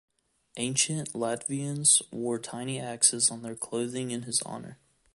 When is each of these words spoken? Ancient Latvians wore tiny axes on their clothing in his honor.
Ancient 0.57 1.13
Latvians 1.13 2.01
wore 2.11 2.39
tiny 2.39 2.79
axes 2.79 3.29
on 3.29 3.43
their 3.43 3.55
clothing 3.55 4.09
in 4.09 4.23
his 4.23 4.41
honor. 4.41 4.79